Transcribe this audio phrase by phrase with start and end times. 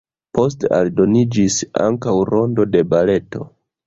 [0.37, 1.57] Poste aldoniĝis
[1.87, 3.43] ankaŭ rondo de baleto.